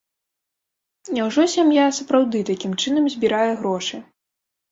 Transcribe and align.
Няўжо 1.17 1.43
сям'я 1.57 1.83
сапраўды 1.99 2.41
такім 2.49 2.73
чынам 2.85 3.05
збірае 3.17 3.51
грошы? 3.63 3.97